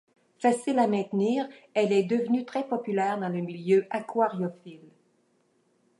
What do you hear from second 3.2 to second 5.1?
le milieu aquariophile.